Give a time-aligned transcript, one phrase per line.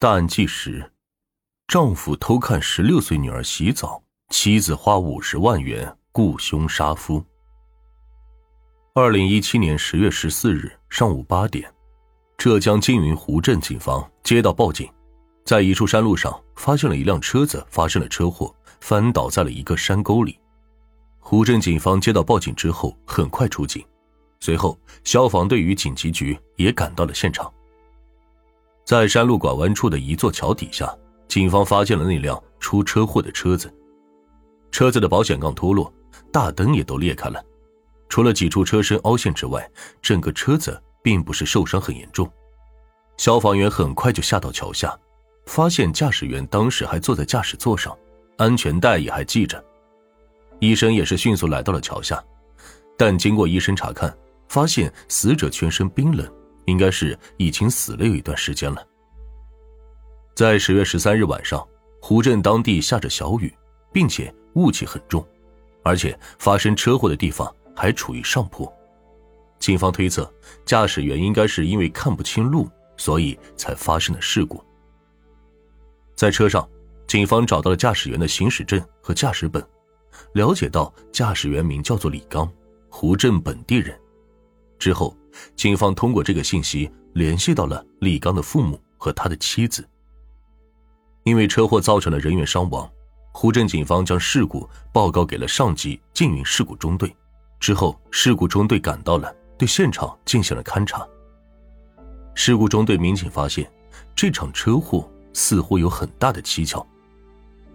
[0.00, 0.90] 大案纪实：
[1.68, 7.22] 丈夫偷看十六岁女儿洗澡，妻子花五十万元雇凶杀夫。
[8.94, 11.70] 二零一七年十月十四日上午八点，
[12.38, 14.90] 浙江金云湖镇警方接到报警，
[15.44, 20.40] 在一处山路上发现了一辆车子发生了车祸，翻倒在了一个山沟里。
[21.18, 23.84] 湖镇警方接到报警之后，很快出警，
[24.40, 27.52] 随后消防队与警急局也赶到了现场。
[28.90, 30.92] 在山路拐弯处的一座桥底下，
[31.28, 33.72] 警方发现了那辆出车祸的车子。
[34.72, 35.92] 车子的保险杠脱落，
[36.32, 37.40] 大灯也都裂开了，
[38.08, 39.64] 除了几处车身凹陷之外，
[40.02, 42.28] 整个车子并不是受伤很严重。
[43.16, 44.98] 消防员很快就下到桥下，
[45.46, 47.96] 发现驾驶员当时还坐在驾驶座上，
[48.38, 49.64] 安全带也还系着。
[50.58, 52.20] 医生也是迅速来到了桥下，
[52.98, 54.12] 但经过医生查看，
[54.48, 56.28] 发现死者全身冰冷。
[56.70, 58.86] 应该是已经死了有一段时间了。
[60.34, 61.66] 在十月十三日晚上，
[62.00, 63.52] 湖镇当地下着小雨，
[63.92, 65.26] 并且雾气很重，
[65.82, 68.72] 而且发生车祸的地方还处于上坡。
[69.58, 70.32] 警方推测，
[70.64, 74.64] 驾驶员应该是因为看不清路，所以才发生的事故。
[76.14, 76.66] 在车上，
[77.06, 79.62] 警方找到了驾驶员的行驶证和驾驶本，
[80.32, 82.50] 了解到驾驶员名叫做李刚，
[82.88, 83.94] 湖镇本地人。
[84.78, 85.14] 之后。
[85.56, 89.86] 警方通过这个信息联系到了李刚的父母和他的妻子。
[91.24, 92.90] 因为车祸造成了人员伤亡，
[93.32, 97.14] 湖镇警方将事故报告给了上级静云事故中队。
[97.58, 101.06] 之后，事故中队赶到了，对现场进行了勘查。
[102.34, 103.70] 事故中队民警发现，
[104.16, 106.84] 这场车祸似乎有很大的蹊跷。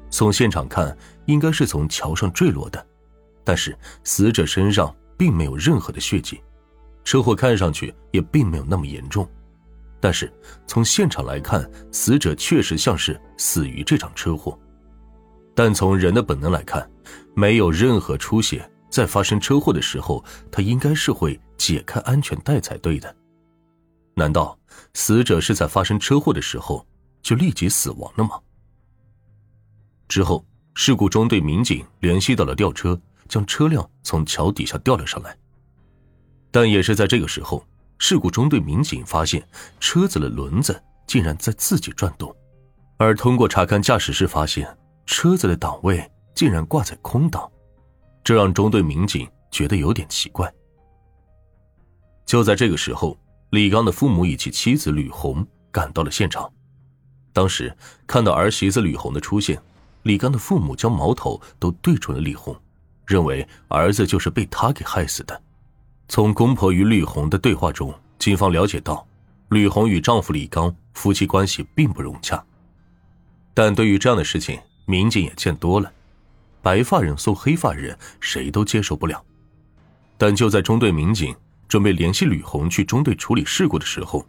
[0.10, 2.84] 从现场看，应该是从桥上坠落的，
[3.44, 6.42] 但是死者身上并没有任何的血迹。
[7.06, 9.30] 车祸看上去也并没有那么严重，
[10.02, 10.30] 但是
[10.68, 14.60] 从现场来看，死者确实像是死于这场车祸。
[15.54, 16.90] 但从人的本能来看，
[17.36, 20.22] 没有任何出血，在发生车祸的时候，
[20.52, 23.16] 他应该是会解开安全带才对的。
[24.16, 24.58] 难道
[24.94, 26.86] 死者是在发生车祸的时候
[27.22, 28.32] 就立即死亡了吗？
[30.08, 35.38] 之后，事故中队民警联系到了吊车，将车辆从桥底下吊了上来。
[36.56, 37.62] 但也是在这个时候，
[37.98, 39.46] 事故中队民警发现
[39.78, 42.34] 车子的轮子竟然在自己转动，
[42.96, 44.66] 而通过查看驾驶室发现
[45.06, 47.52] 车子的档位竟然挂在空档，
[48.24, 50.50] 这让中队民警觉得有点奇怪。
[52.26, 56.50] 就在这个时候，李刚的父母以及妻子吕红赶到了现场，
[57.34, 57.76] 当时
[58.08, 59.62] 看到儿媳妇吕红的出现，
[60.04, 62.56] 李刚的父母将矛头都对准了李红，
[63.06, 65.42] 认为儿子就是被他给害死的。
[66.08, 69.06] 从公婆与吕红的对话中，警方了解到，
[69.50, 72.44] 吕红与丈夫李刚夫妻关系并不融洽。
[73.54, 75.92] 但对于这样的事情，民警也见多了，
[76.62, 79.24] 白发人送黑发人，谁都接受不了。
[80.18, 81.36] 但就在中队民警
[81.68, 84.26] 准备联系吕红去中队处理事故的时候，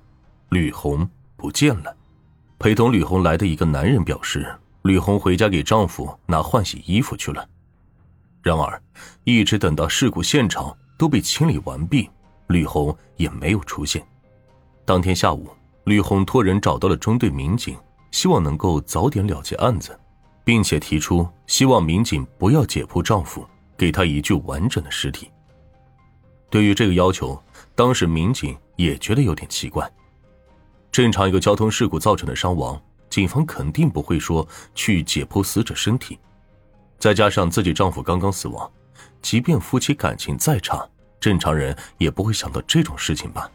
[0.49, 1.95] 吕红不见了。
[2.59, 7.47] 陪同吕红来的一个男人表示，吕红回家给丈夫拿换洗衣服去了。
[8.43, 8.81] 然而，
[9.25, 10.75] 一直等到事故现场。
[10.97, 12.09] 都被清理完毕，
[12.49, 14.05] 吕红也没有出现。
[14.85, 15.49] 当天下午，
[15.85, 17.77] 吕红托人找到了中队民警，
[18.11, 19.99] 希望能够早点了结案子，
[20.45, 23.47] 并且提出希望民警不要解剖丈夫，
[23.77, 25.31] 给他一具完整的尸体。
[26.49, 27.41] 对于这个要求，
[27.75, 29.91] 当时民警也觉得有点奇怪。
[30.93, 32.81] 正常一个交通事故造成的伤亡，
[33.11, 36.19] 警方肯定不会说去解剖死者身体，
[36.99, 38.71] 再加上自己丈夫刚刚死亡。
[39.27, 40.89] 即便夫妻感情再差，
[41.19, 43.51] 正常人也不会想到这种事情吧。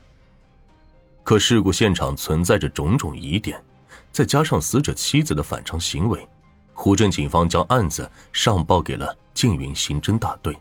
[1.23, 3.63] 可事故现场存在着种种疑点，
[4.11, 6.27] 再加上死者妻子的反常行为，
[6.73, 10.53] 湖镇警方将案子上报给了缙云刑侦大队。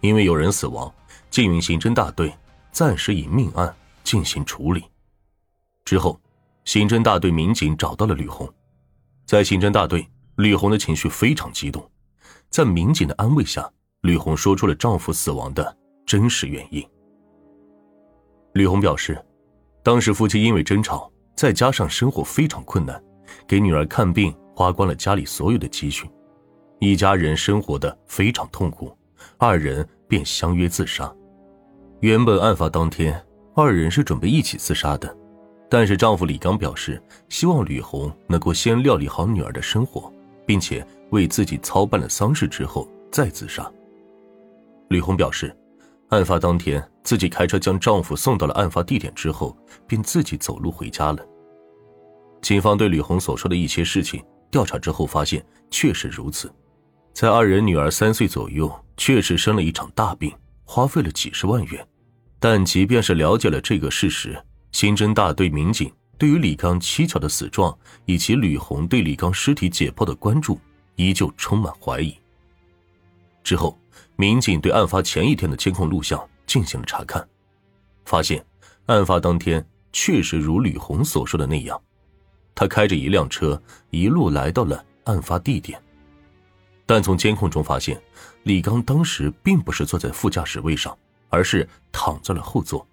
[0.00, 0.90] 因为有人死亡，
[1.30, 2.34] 缙云刑侦大队
[2.72, 4.82] 暂时以命案进行处理。
[5.84, 6.18] 之后，
[6.64, 8.50] 刑侦大队民警找到了吕红，
[9.26, 11.86] 在刑侦大队，吕红的情绪非常激动，
[12.48, 13.70] 在民警的安慰下。
[14.02, 15.76] 吕红说出了丈夫死亡的
[16.06, 16.84] 真实原因。
[18.54, 19.22] 吕红表示，
[19.82, 23.02] 当时夫妻因为争吵，再加上生活非常困难，
[23.46, 26.10] 给女儿看病花光了家里所有的积蓄，
[26.80, 28.90] 一家人生活的非常痛苦，
[29.38, 31.12] 二人便相约自杀。
[32.00, 33.22] 原本案发当天，
[33.54, 35.14] 二人是准备一起自杀的，
[35.68, 40.10] 但是丈夫李刚表示，希望吕红能够先料理好女儿的生活，
[40.46, 43.70] 并且为自己操办了丧事之后再自杀。
[44.90, 45.56] 吕红表示，
[46.08, 49.56] 案发当天自己开车将丈夫送到了案发地点之后，
[49.86, 51.24] 便自己走路回家了。
[52.42, 54.20] 警方对吕红所说的一些事情
[54.50, 56.52] 调查之后，发现确实如此。
[57.12, 60.32] 在二人女儿三岁左右，确实生了一场大病，
[60.64, 61.86] 花费了几十万元。
[62.40, 64.36] 但即便是了解了这个事实，
[64.72, 67.76] 刑侦大队民警对于李刚蹊跷的死状
[68.06, 70.58] 以及吕红对李刚尸体解剖的关注，
[70.96, 72.12] 依旧充满怀疑。
[73.44, 73.78] 之后，
[74.16, 77.26] 民警对案发前一天的监控录像进行了查看，
[78.04, 78.44] 发现
[78.86, 81.80] 案发当天确实如吕红所说的那样，
[82.54, 83.60] 他开着一辆车
[83.90, 85.80] 一路来到了案发地点。
[86.86, 88.02] 但从监控中发现，
[88.42, 90.96] 李刚当时并不是坐在副驾驶位上，
[91.28, 92.86] 而是躺在了后座。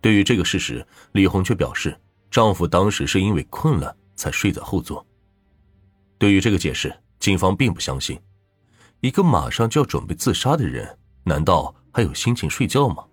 [0.00, 1.98] 对于这个事实，李红却表示，
[2.30, 5.04] 丈夫当时是因为困了才睡在后座。
[6.18, 8.16] 对于这个解释，警方并不相信。
[9.04, 10.88] 一个马上就要准备自杀的人，
[11.24, 13.04] 难道还有心情睡觉吗？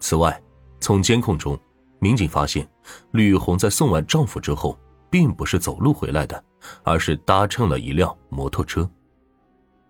[0.00, 0.42] 此外，
[0.80, 1.56] 从监控中，
[2.00, 2.68] 民警发现，
[3.12, 4.76] 吕红在送完丈夫之后，
[5.08, 6.44] 并不是走路回来的。
[6.82, 8.90] 而是搭乘了一辆摩托车。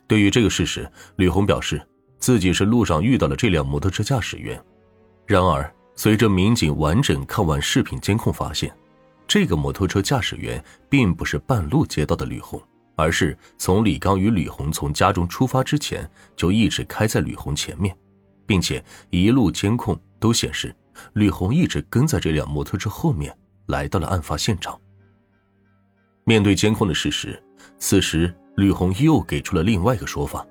[0.07, 0.87] 对于这个事实，
[1.17, 1.81] 吕红表示
[2.19, 4.63] 自己是路上遇到了这辆摩托车驾驶员。
[5.25, 8.71] 然而，随着民警完整看完视频监控，发现
[9.27, 12.63] 这个摩托车驾驶员并不是半路接到的吕红，
[12.97, 17.97] 而是从李刚与吕红从家中出发之前就一直开在吕红前面，
[18.47, 20.75] 并且一路监控都显示
[21.13, 24.81] 吕红一直跟在这辆摩托车后面来到了案发现场。
[26.25, 27.41] 面对监控的事实，
[27.79, 30.45] 此时吕红又给出了另外一个说法。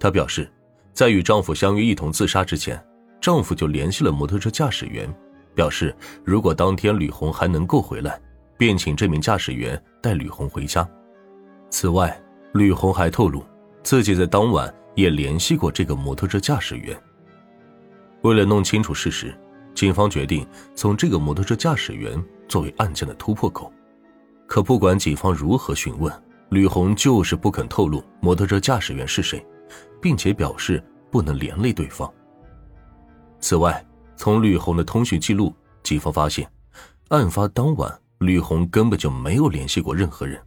[0.00, 0.50] 她表示，
[0.92, 2.82] 在与丈夫相约一同自杀之前，
[3.20, 5.08] 丈夫就联系了摩托车驾驶员，
[5.54, 5.94] 表示
[6.24, 8.18] 如果当天吕红还能够回来，
[8.56, 10.88] 便请这名驾驶员带吕红回家。
[11.78, 12.18] 此外，
[12.54, 13.44] 吕红还透露，
[13.82, 16.98] 自己在当晚也联系过这个摩托车驾驶员。
[18.22, 19.38] 为了弄清楚事实，
[19.74, 22.18] 警方决定从这个摩托车驾驶员
[22.48, 23.70] 作为案件的突破口。
[24.46, 26.10] 可不管警方如何询问，
[26.48, 29.46] 吕红就是不肯透露摩托车驾驶员是谁，
[30.00, 32.10] 并且表示不能连累对方。
[33.38, 33.86] 此外，
[34.16, 36.50] 从吕红的通讯记录，警方发现，
[37.08, 40.40] 案发当晚吕红根本就没有联系过任何人。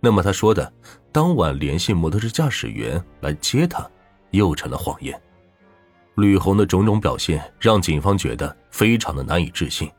[0.00, 0.72] 那么他说的
[1.12, 3.88] 当晚联系摩托车驾驶员来接他，
[4.30, 5.20] 又成了谎言。
[6.16, 9.90] 吕红的种种表现让警方觉得非常的难以置信，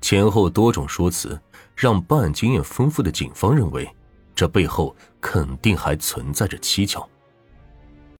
[0.00, 1.38] 前后多种说辞。
[1.76, 3.84] 让办案经验丰富的警方认为，
[4.32, 7.04] 这背后肯定还存在着蹊跷。